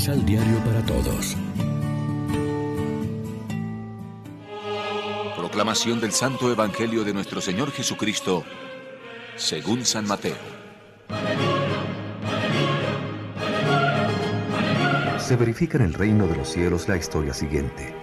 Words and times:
Misal 0.00 0.24
Diario 0.24 0.56
para 0.64 0.80
Todos. 0.86 1.36
Proclamación 5.36 6.00
del 6.00 6.12
Santo 6.12 6.50
Evangelio 6.50 7.04
de 7.04 7.12
nuestro 7.12 7.42
Señor 7.42 7.70
Jesucristo, 7.70 8.42
según 9.36 9.84
San 9.84 10.06
Mateo. 10.06 10.38
Se 15.18 15.36
verifica 15.36 15.76
en 15.76 15.84
el 15.84 15.92
reino 15.92 16.26
de 16.26 16.34
los 16.34 16.48
cielos 16.48 16.88
la 16.88 16.96
historia 16.96 17.34
siguiente. 17.34 17.94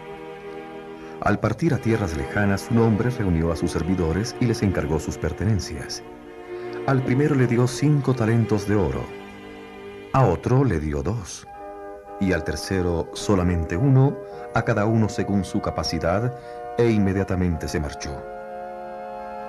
Al 1.22 1.40
partir 1.40 1.74
a 1.74 1.80
tierras 1.80 2.16
lejanas, 2.16 2.68
un 2.70 2.78
hombre 2.78 3.10
reunió 3.10 3.52
a 3.52 3.56
sus 3.56 3.72
servidores 3.72 4.36
y 4.40 4.46
les 4.46 4.62
encargó 4.62 5.00
sus 5.00 5.18
pertenencias. 5.18 6.04
Al 6.86 7.02
primero 7.02 7.34
le 7.34 7.48
dio 7.48 7.66
cinco 7.66 8.14
talentos 8.14 8.68
de 8.68 8.76
oro, 8.76 9.04
a 10.14 10.26
otro 10.28 10.64
le 10.64 10.80
dio 10.80 11.02
dos, 11.02 11.48
y 12.20 12.34
al 12.34 12.44
tercero 12.44 13.10
solamente 13.14 13.78
uno, 13.78 14.18
a 14.54 14.64
cada 14.64 14.86
uno 14.86 15.10
según 15.10 15.44
su 15.44 15.62
capacidad, 15.62 16.34
e 16.78 16.90
inmediatamente 16.90 17.68
se 17.68 17.80
marchó. 17.80 18.12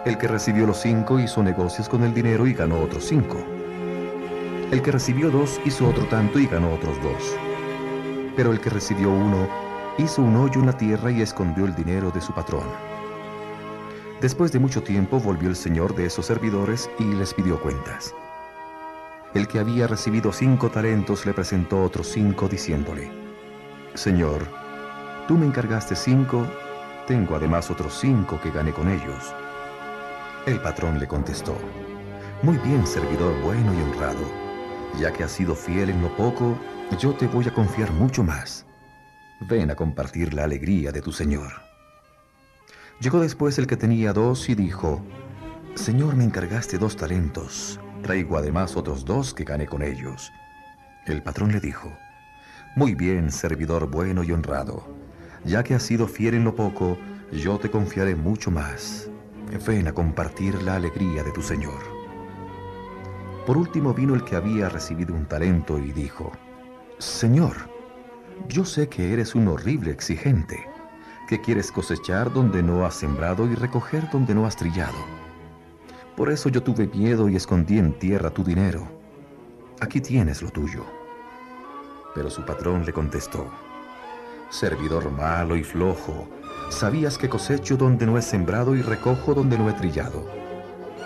El 0.05 0.17
que 0.17 0.29
recibió 0.29 0.67
los 0.67 0.79
cinco 0.79 1.19
hizo 1.19 1.43
negocios 1.43 1.89
con 1.89 2.03
el 2.05 2.15
dinero 2.15 2.47
y 2.47 2.55
ganó 2.55 2.81
otros 2.81 3.05
cinco. 3.05 3.39
El 4.71 4.83
que 4.83 4.93
recibió 4.93 5.31
dos 5.31 5.61
hizo 5.65 5.89
otro 5.89 6.05
tanto 6.07 6.39
y 6.39 6.47
ganó 6.47 6.73
otros 6.73 6.97
dos. 7.03 7.37
Pero 8.37 8.53
el 8.53 8.61
que 8.61 8.71
recibió 8.71 9.11
uno 9.11 9.49
hizo 9.99 10.23
un 10.23 10.37
hoyo 10.37 10.61
en 10.61 10.67
la 10.67 10.77
tierra 10.77 11.11
y 11.11 11.23
escondió 11.23 11.65
el 11.65 11.75
dinero 11.75 12.11
de 12.11 12.21
su 12.21 12.33
patrón. 12.33 12.65
Después 14.21 14.53
de 14.53 14.59
mucho 14.59 14.83
tiempo 14.83 15.21
volvió 15.21 15.49
el 15.49 15.57
señor 15.57 15.95
de 15.95 16.07
esos 16.07 16.27
servidores 16.27 16.89
y 16.99 17.05
les 17.05 17.35
pidió 17.35 17.61
cuentas. 17.61 18.15
El 19.35 19.47
que 19.47 19.59
había 19.59 19.87
recibido 19.87 20.33
cinco 20.33 20.71
talentos 20.71 21.27
le 21.27 21.35
presentó 21.35 21.83
otros 21.83 22.09
cinco 22.09 22.49
diciéndole, 22.49 23.11
Señor, 23.95 24.47
tú 25.27 25.37
me 25.37 25.45
encargaste 25.45 25.95
cinco, 25.95 26.47
tengo 27.07 27.37
además 27.37 27.71
otros 27.71 27.99
cinco 28.01 28.41
que 28.41 28.51
gané 28.51 28.73
con 28.73 28.89
ellos. 28.89 29.35
El 30.47 30.61
patrón 30.61 30.99
le 30.99 31.07
contestó, 31.07 31.57
Muy 32.43 32.57
bien, 32.59 32.87
servidor 32.87 33.39
bueno 33.43 33.75
y 33.75 33.83
honrado, 33.83 34.25
ya 34.99 35.13
que 35.13 35.25
has 35.25 35.33
sido 35.33 35.55
fiel 35.55 35.91
en 35.91 36.01
lo 36.01 36.17
poco, 36.17 36.57
yo 36.99 37.13
te 37.13 37.27
voy 37.27 37.47
a 37.47 37.53
confiar 37.53 37.93
mucho 37.93 38.25
más. 38.25 38.65
Ven 39.41 39.71
a 39.71 39.75
compartir 39.75 40.33
la 40.33 40.45
alegría 40.45 40.91
de 40.91 41.03
tu 41.03 41.13
Señor. 41.13 41.53
Llegó 43.01 43.21
después 43.21 43.59
el 43.59 43.67
que 43.67 43.77
tenía 43.77 44.15
dos 44.15 44.49
y 44.49 44.55
dijo, 44.55 45.03
Señor, 45.75 46.17
me 46.17 46.25
encargaste 46.25 46.79
dos 46.79 46.97
talentos, 46.97 47.79
traigo 48.03 48.37
además 48.37 48.77
otros 48.77 49.05
dos 49.05 49.35
que 49.35 49.45
gané 49.45 49.67
con 49.67 49.83
ellos. 49.83 50.33
El 51.07 51.23
patrón 51.23 51.53
le 51.53 51.61
dijo, 51.61 51.93
Muy 52.77 52.95
bien, 52.95 53.31
servidor 53.31 53.91
bueno 53.91 54.23
y 54.25 54.33
honrado, 54.33 54.85
ya 55.45 55.63
que 55.63 55.75
has 55.75 55.83
sido 55.83 56.07
fiel 56.07 56.35
en 56.35 56.45
lo 56.45 56.55
poco, 56.55 56.99
yo 57.33 57.59
te 57.59 57.71
confiaré 57.71 58.15
mucho 58.15 58.51
más. 58.51 59.11
Ven 59.67 59.89
a 59.89 59.93
compartir 59.93 60.63
la 60.63 60.77
alegría 60.77 61.23
de 61.23 61.33
tu 61.33 61.43
Señor. 61.43 61.81
Por 63.47 63.57
último 63.57 63.95
vino 63.95 64.15
el 64.15 64.25
que 64.25 64.37
había 64.37 64.69
recibido 64.69 65.15
un 65.15 65.25
talento 65.25 65.79
y 65.79 65.93
dijo, 65.93 66.33
Señor, 66.99 67.55
yo 68.47 68.65
sé 68.65 68.89
que 68.89 69.13
eres 69.13 69.35
un 69.35 69.49
horrible 69.49 69.91
exigente, 69.91 70.69
que 71.29 71.41
quieres 71.41 71.73
cosechar 71.73 72.33
donde 72.33 72.63
no 72.63 72.85
has 72.85 72.95
sembrado 72.95 73.47
y 73.47 73.55
recoger 73.55 74.11
donde 74.11 74.35
no 74.35 74.47
has 74.47 74.57
trillado. 74.57 74.99
Por 76.19 76.33
eso 76.33 76.49
yo 76.49 76.65
tuve 76.65 76.89
miedo 76.89 77.29
y 77.29 77.37
escondí 77.37 77.79
en 77.79 77.97
tierra 77.97 78.31
tu 78.31 78.43
dinero. 78.43 78.89
Aquí 79.79 80.01
tienes 80.01 80.43
lo 80.43 80.51
tuyo. 80.51 80.85
Pero 82.13 82.29
su 82.29 82.45
patrón 82.45 82.85
le 82.85 82.93
contestó, 82.93 83.49
Servidor 84.51 85.13
malo 85.13 85.55
y 85.55 85.63
flojo, 85.63 86.29
sabías 86.71 87.19
que 87.19 87.29
cosecho 87.29 87.77
donde 87.77 88.05
no 88.05 88.19
he 88.19 88.23
sembrado 88.23 88.75
y 88.75 88.83
recojo 88.83 89.33
donde 89.33 89.57
no 89.57 89.71
he 89.71 89.75
trillado. 89.75 90.27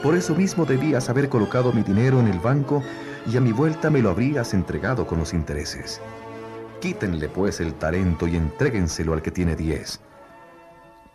Por 0.03 0.15
eso 0.15 0.34
mismo 0.34 0.65
debías 0.65 1.11
haber 1.11 1.29
colocado 1.29 1.75
mi 1.75 1.83
dinero 1.83 2.19
en 2.19 2.29
el 2.29 2.39
banco 2.39 2.83
y 3.27 3.37
a 3.37 3.43
mi 3.43 3.53
vuelta 3.53 3.91
me 3.91 4.00
lo 4.00 4.09
habrías 4.09 4.55
entregado 4.55 5.06
con 5.06 5.19
los 5.19 5.34
intereses. 5.34 6.00
Quítenle 6.81 7.29
pues 7.29 7.61
el 7.61 7.75
talento 7.75 8.27
y 8.27 8.37
entréguenselo 8.37 9.12
al 9.12 9.21
que 9.21 9.31
tiene 9.31 9.56
diez, 9.56 10.00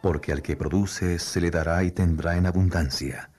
porque 0.04 0.32
al 0.32 0.44
que 0.44 0.56
produce 0.56 1.18
se 1.18 1.42
le 1.42 1.50
dará 1.50 1.84
y 1.84 1.90
tendrá 1.90 2.38
en 2.38 2.46
abundancia, 2.46 3.32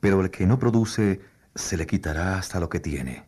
pero 0.00 0.20
el 0.20 0.30
que 0.30 0.46
no 0.46 0.58
produce 0.58 1.20
se 1.54 1.76
le 1.76 1.86
quitará 1.86 2.38
hasta 2.38 2.60
lo 2.60 2.68
que 2.68 2.80
tiene. 2.80 3.24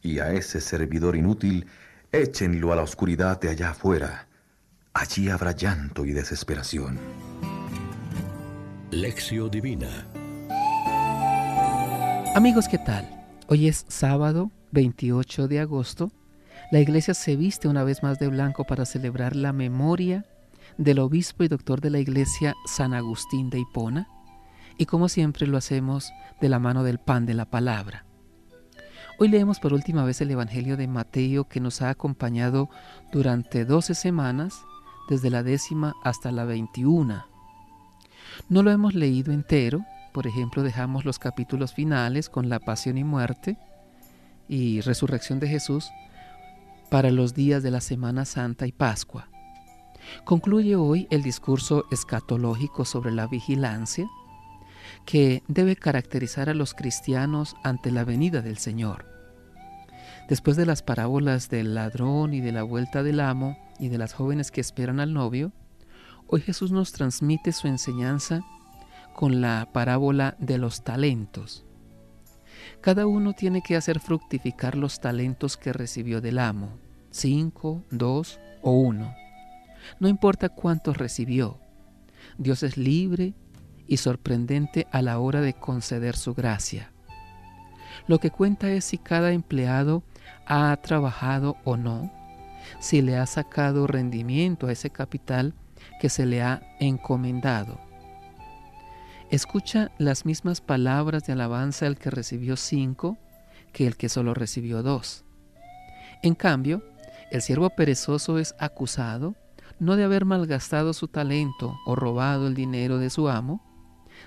Y 0.00 0.18
a 0.18 0.32
ese 0.32 0.60
servidor 0.60 1.16
inútil 1.16 1.66
échenlo 2.12 2.72
a 2.72 2.76
la 2.76 2.82
oscuridad 2.82 3.40
de 3.40 3.50
allá 3.50 3.70
afuera. 3.70 4.28
Allí 4.94 5.28
habrá 5.28 5.52
llanto 5.52 6.04
y 6.04 6.12
desesperación. 6.12 6.98
Lección 8.90 9.50
Divina 9.50 10.06
Amigos, 12.34 12.68
¿qué 12.68 12.78
tal? 12.78 13.08
Hoy 13.48 13.68
es 13.68 13.86
sábado 13.88 14.50
28 14.72 15.48
de 15.48 15.60
agosto 15.60 16.12
la 16.72 16.80
iglesia 16.80 17.12
se 17.12 17.36
viste 17.36 17.68
una 17.68 17.84
vez 17.84 18.02
más 18.02 18.18
de 18.18 18.28
blanco 18.28 18.64
para 18.64 18.86
celebrar 18.86 19.36
la 19.36 19.52
memoria 19.52 20.24
del 20.78 21.00
obispo 21.00 21.44
y 21.44 21.48
doctor 21.48 21.82
de 21.82 21.90
la 21.90 21.98
iglesia 21.98 22.54
San 22.64 22.94
Agustín 22.94 23.50
de 23.50 23.58
Hipona, 23.58 24.08
y 24.76 24.86
como 24.86 25.08
siempre 25.08 25.46
lo 25.46 25.56
hacemos 25.56 26.12
de 26.40 26.48
la 26.48 26.58
mano 26.58 26.82
del 26.82 26.98
pan 26.98 27.26
de 27.26 27.34
la 27.34 27.44
palabra. 27.44 28.04
Hoy 29.18 29.28
leemos 29.28 29.60
por 29.60 29.72
última 29.72 30.04
vez 30.04 30.20
el 30.20 30.30
Evangelio 30.30 30.76
de 30.76 30.88
Mateo 30.88 31.44
que 31.48 31.60
nos 31.60 31.82
ha 31.82 31.90
acompañado 31.90 32.68
durante 33.12 33.64
12 33.64 33.94
semanas, 33.94 34.64
desde 35.08 35.30
la 35.30 35.42
décima 35.42 35.94
hasta 36.02 36.32
la 36.32 36.44
veintiuna. 36.44 37.26
No 38.48 38.62
lo 38.62 38.70
hemos 38.70 38.94
leído 38.94 39.32
entero, 39.32 39.84
por 40.12 40.26
ejemplo 40.26 40.62
dejamos 40.62 41.04
los 41.04 41.18
capítulos 41.18 41.74
finales 41.74 42.28
con 42.28 42.48
la 42.48 42.58
pasión 42.58 42.98
y 42.98 43.04
muerte 43.04 43.58
y 44.48 44.80
resurrección 44.80 45.38
de 45.38 45.48
Jesús, 45.48 45.90
para 46.90 47.10
los 47.10 47.34
días 47.34 47.62
de 47.62 47.70
la 47.70 47.80
Semana 47.80 48.24
Santa 48.24 48.66
y 48.66 48.72
Pascua. 48.72 49.28
Concluye 50.24 50.76
hoy 50.76 51.06
el 51.10 51.22
discurso 51.22 51.84
escatológico 51.90 52.84
sobre 52.84 53.12
la 53.12 53.26
vigilancia 53.26 54.08
que 55.04 55.42
debe 55.48 55.76
caracterizar 55.76 56.48
a 56.48 56.54
los 56.54 56.74
cristianos 56.74 57.54
ante 57.62 57.90
la 57.90 58.04
venida 58.04 58.42
del 58.42 58.58
Señor. 58.58 59.06
Después 60.28 60.56
de 60.56 60.66
las 60.66 60.82
parábolas 60.82 61.50
del 61.50 61.74
ladrón 61.74 62.32
y 62.32 62.40
de 62.40 62.52
la 62.52 62.62
vuelta 62.62 63.02
del 63.02 63.20
amo 63.20 63.58
y 63.78 63.88
de 63.88 63.98
las 63.98 64.12
jóvenes 64.12 64.50
que 64.50 64.60
esperan 64.60 65.00
al 65.00 65.12
novio, 65.12 65.52
hoy 66.26 66.40
Jesús 66.40 66.72
nos 66.72 66.92
transmite 66.92 67.52
su 67.52 67.66
enseñanza 67.66 68.42
con 69.14 69.40
la 69.40 69.68
parábola 69.72 70.36
de 70.38 70.58
los 70.58 70.84
talentos. 70.84 71.64
Cada 72.80 73.06
uno 73.06 73.32
tiene 73.32 73.62
que 73.62 73.76
hacer 73.76 74.00
fructificar 74.00 74.76
los 74.76 75.00
talentos 75.00 75.56
que 75.56 75.72
recibió 75.72 76.20
del 76.20 76.38
amo, 76.38 76.78
cinco, 77.10 77.84
dos 77.90 78.40
o 78.62 78.72
uno. 78.72 79.14
No 80.00 80.08
importa 80.08 80.48
cuántos 80.48 80.96
recibió. 80.96 81.58
Dios 82.38 82.62
es 82.62 82.76
libre 82.76 83.34
y 83.86 83.98
sorprendente 83.98 84.86
a 84.90 85.02
la 85.02 85.18
hora 85.18 85.40
de 85.40 85.54
conceder 85.54 86.16
su 86.16 86.34
gracia. 86.34 86.92
Lo 88.06 88.18
que 88.18 88.30
cuenta 88.30 88.70
es 88.70 88.84
si 88.84 88.98
cada 88.98 89.32
empleado 89.32 90.02
ha 90.46 90.76
trabajado 90.82 91.56
o 91.64 91.76
no, 91.76 92.12
si 92.80 93.02
le 93.02 93.16
ha 93.16 93.26
sacado 93.26 93.86
rendimiento 93.86 94.66
a 94.66 94.72
ese 94.72 94.90
capital 94.90 95.54
que 96.00 96.08
se 96.08 96.26
le 96.26 96.42
ha 96.42 96.62
encomendado 96.80 97.92
Escucha 99.32 99.90
las 99.96 100.26
mismas 100.26 100.60
palabras 100.60 101.24
de 101.24 101.32
alabanza 101.32 101.86
el 101.86 101.96
que 101.96 102.10
recibió 102.10 102.58
cinco 102.58 103.16
que 103.72 103.86
el 103.86 103.96
que 103.96 104.10
solo 104.10 104.34
recibió 104.34 104.82
dos. 104.82 105.24
En 106.22 106.34
cambio, 106.34 106.82
el 107.30 107.40
siervo 107.40 107.70
perezoso 107.70 108.38
es 108.38 108.54
acusado 108.58 109.34
no 109.78 109.96
de 109.96 110.04
haber 110.04 110.26
malgastado 110.26 110.92
su 110.92 111.08
talento 111.08 111.74
o 111.86 111.96
robado 111.96 112.46
el 112.46 112.52
dinero 112.52 112.98
de 112.98 113.08
su 113.08 113.30
amo, 113.30 113.64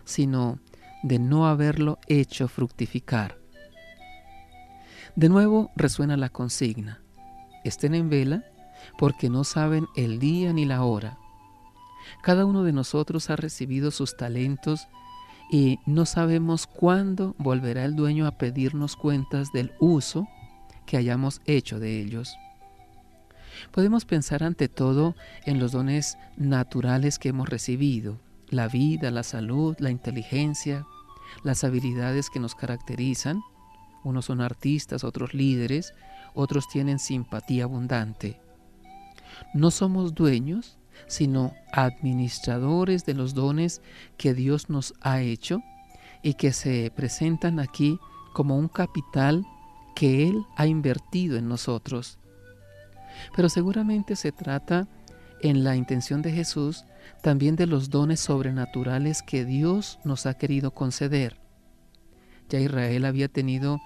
sino 0.05 0.59
de 1.03 1.19
no 1.19 1.47
haberlo 1.47 1.99
hecho 2.07 2.47
fructificar. 2.47 3.37
De 5.15 5.29
nuevo 5.29 5.71
resuena 5.75 6.17
la 6.17 6.29
consigna. 6.29 7.01
Estén 7.63 7.95
en 7.95 8.09
vela 8.09 8.43
porque 8.97 9.29
no 9.29 9.43
saben 9.43 9.87
el 9.95 10.19
día 10.19 10.53
ni 10.53 10.65
la 10.65 10.83
hora. 10.83 11.17
Cada 12.21 12.45
uno 12.45 12.63
de 12.63 12.73
nosotros 12.73 13.29
ha 13.29 13.35
recibido 13.35 13.91
sus 13.91 14.17
talentos 14.17 14.87
y 15.51 15.79
no 15.85 16.05
sabemos 16.05 16.67
cuándo 16.67 17.35
volverá 17.37 17.85
el 17.85 17.95
dueño 17.95 18.27
a 18.27 18.37
pedirnos 18.37 18.95
cuentas 18.95 19.51
del 19.51 19.73
uso 19.79 20.27
que 20.85 20.97
hayamos 20.97 21.41
hecho 21.45 21.79
de 21.79 22.01
ellos. 22.01 22.35
Podemos 23.71 24.05
pensar 24.05 24.43
ante 24.43 24.67
todo 24.67 25.15
en 25.45 25.59
los 25.59 25.71
dones 25.71 26.17
naturales 26.35 27.19
que 27.19 27.29
hemos 27.29 27.49
recibido, 27.49 28.19
la 28.55 28.67
vida, 28.67 29.11
la 29.11 29.23
salud, 29.23 29.75
la 29.79 29.91
inteligencia, 29.91 30.85
las 31.43 31.63
habilidades 31.63 32.29
que 32.29 32.39
nos 32.39 32.55
caracterizan. 32.55 33.41
Unos 34.03 34.25
son 34.25 34.41
artistas, 34.41 35.03
otros 35.03 35.33
líderes, 35.33 35.93
otros 36.33 36.67
tienen 36.67 36.99
simpatía 36.99 37.63
abundante. 37.63 38.39
No 39.53 39.71
somos 39.71 40.13
dueños, 40.13 40.77
sino 41.07 41.53
administradores 41.73 43.05
de 43.05 43.13
los 43.13 43.33
dones 43.33 43.81
que 44.17 44.33
Dios 44.33 44.69
nos 44.69 44.93
ha 45.01 45.21
hecho 45.21 45.61
y 46.23 46.35
que 46.35 46.53
se 46.53 46.91
presentan 46.95 47.59
aquí 47.59 47.99
como 48.33 48.57
un 48.57 48.67
capital 48.67 49.45
que 49.95 50.27
Él 50.27 50.45
ha 50.55 50.67
invertido 50.67 51.37
en 51.37 51.47
nosotros. 51.47 52.19
Pero 53.35 53.49
seguramente 53.49 54.15
se 54.15 54.31
trata, 54.31 54.87
en 55.41 55.63
la 55.63 55.75
intención 55.75 56.21
de 56.21 56.31
Jesús, 56.31 56.85
también 57.21 57.55
de 57.55 57.67
los 57.67 57.89
dones 57.89 58.19
sobrenaturales 58.19 59.21
que 59.21 59.45
Dios 59.45 59.99
nos 60.03 60.25
ha 60.25 60.35
querido 60.35 60.71
conceder. 60.71 61.37
Ya 62.49 62.59
Israel 62.59 63.05
había 63.05 63.27
tenido, 63.27 63.79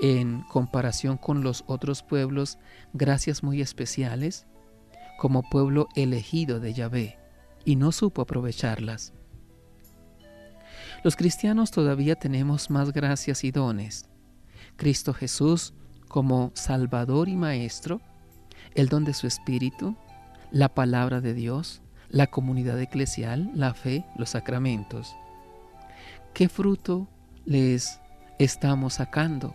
en 0.00 0.42
comparación 0.42 1.16
con 1.16 1.42
los 1.42 1.64
otros 1.66 2.02
pueblos, 2.02 2.58
gracias 2.92 3.42
muy 3.42 3.60
especiales, 3.60 4.46
como 5.18 5.42
pueblo 5.48 5.88
elegido 5.94 6.60
de 6.60 6.74
Yahvé, 6.74 7.18
y 7.64 7.76
no 7.76 7.92
supo 7.92 8.22
aprovecharlas. 8.22 9.12
Los 11.02 11.16
cristianos 11.16 11.70
todavía 11.70 12.16
tenemos 12.16 12.70
más 12.70 12.92
gracias 12.92 13.44
y 13.44 13.50
dones. 13.50 14.08
Cristo 14.76 15.14
Jesús 15.14 15.72
como 16.08 16.52
Salvador 16.54 17.28
y 17.28 17.36
Maestro, 17.36 18.00
el 18.74 18.88
don 18.88 19.04
de 19.04 19.14
su 19.14 19.26
Espíritu, 19.26 19.96
la 20.50 20.68
palabra 20.68 21.20
de 21.20 21.34
Dios, 21.34 21.82
la 22.08 22.26
comunidad 22.26 22.80
eclesial, 22.80 23.50
la 23.54 23.74
fe, 23.74 24.04
los 24.16 24.30
sacramentos. 24.30 25.16
¿Qué 26.34 26.48
fruto 26.48 27.08
les 27.44 28.00
estamos 28.38 28.94
sacando? 28.94 29.54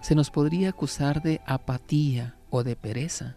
Se 0.00 0.14
nos 0.14 0.30
podría 0.30 0.70
acusar 0.70 1.22
de 1.22 1.40
apatía 1.46 2.36
o 2.50 2.62
de 2.62 2.76
pereza. 2.76 3.36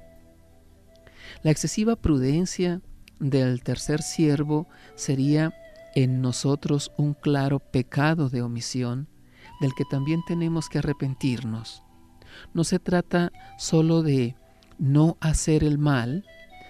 La 1.43 1.51
excesiva 1.51 1.95
prudencia 1.95 2.81
del 3.19 3.63
tercer 3.63 4.01
siervo 4.01 4.67
sería 4.95 5.53
en 5.95 6.21
nosotros 6.21 6.91
un 6.97 7.13
claro 7.13 7.59
pecado 7.59 8.29
de 8.29 8.41
omisión 8.41 9.07
del 9.59 9.73
que 9.75 9.85
también 9.85 10.21
tenemos 10.27 10.69
que 10.69 10.79
arrepentirnos. 10.79 11.83
No 12.53 12.63
se 12.63 12.79
trata 12.79 13.31
solo 13.57 14.03
de 14.03 14.35
no 14.77 15.17
hacer 15.19 15.63
el 15.63 15.77
mal, 15.77 16.25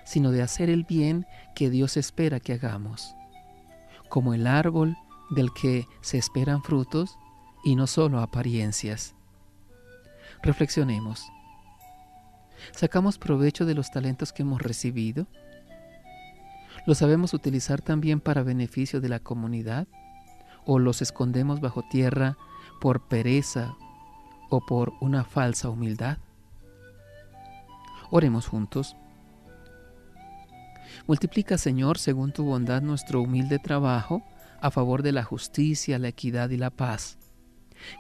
sino 0.08 0.32
de 0.32 0.42
hacer 0.42 0.70
el 0.70 0.86
bien 0.86 1.28
que 1.54 1.70
Dios 1.70 1.98
espera 1.98 2.40
que 2.40 2.54
hagamos. 2.54 3.14
Como 4.08 4.34
el 4.34 4.48
árbol 4.48 4.96
del 5.30 5.52
que 5.54 5.86
se 6.00 6.18
esperan 6.18 6.64
frutos 6.64 7.18
y 7.66 7.76
no 7.76 7.88
solo 7.88 8.22
apariencias. 8.22 9.16
Reflexionemos. 10.42 11.30
¿Sacamos 12.72 13.18
provecho 13.18 13.66
de 13.66 13.74
los 13.76 13.92
talentos 13.92 14.32
que 14.32 14.44
hemos 14.44 14.62
recibido? 14.62 15.28
¿Los 16.86 17.00
sabemos 17.00 17.34
utilizar 17.34 17.82
también 17.82 18.22
para 18.22 18.44
beneficio 18.44 19.02
de 19.02 19.10
la 19.10 19.20
comunidad? 19.20 19.88
¿O 20.66 20.80
los 20.80 21.02
escondemos 21.02 21.60
bajo 21.60 21.84
tierra 21.84 22.38
por 22.80 23.10
pereza 23.10 23.76
o 24.50 24.66
por 24.66 24.94
una 25.02 25.26
falsa 25.26 25.70
humildad? 25.70 26.18
Oremos 28.10 28.48
juntos. 28.48 28.96
Multiplica, 31.06 31.58
Señor, 31.58 32.00
según 32.00 32.32
tu 32.32 32.44
bondad, 32.44 32.82
nuestro 32.82 33.22
humilde 33.22 33.60
trabajo 33.60 34.24
a 34.62 34.72
favor 34.72 35.04
de 35.04 35.12
la 35.12 35.24
justicia, 35.24 36.00
la 36.00 36.08
equidad 36.08 36.50
y 36.50 36.58
la 36.58 36.70
paz. 36.70 37.18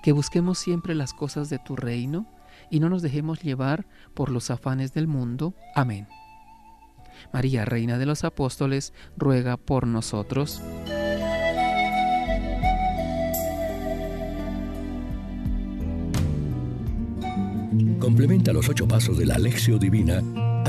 Que 0.01 0.11
busquemos 0.11 0.57
siempre 0.57 0.95
las 0.95 1.13
cosas 1.13 1.49
de 1.49 1.59
tu 1.59 1.75
reino 1.75 2.25
y 2.69 2.79
no 2.79 2.89
nos 2.89 3.01
dejemos 3.01 3.41
llevar 3.41 3.85
por 4.13 4.29
los 4.29 4.49
afanes 4.49 4.93
del 4.93 5.07
mundo. 5.07 5.53
Amén. 5.75 6.07
María, 7.31 7.65
Reina 7.65 7.97
de 7.97 8.05
los 8.05 8.23
Apóstoles, 8.23 8.93
ruega 9.17 9.57
por 9.57 9.87
nosotros. 9.87 10.61
Complementa 17.99 18.53
los 18.53 18.69
ocho 18.69 18.87
pasos 18.87 19.17
de 19.17 19.25
la 19.25 19.35
Alexio 19.35 19.77
Divina 19.77 20.21